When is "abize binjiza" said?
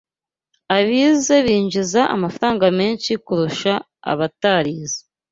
0.77-2.01